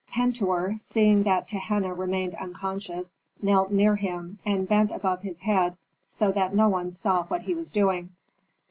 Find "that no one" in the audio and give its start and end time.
6.31-6.91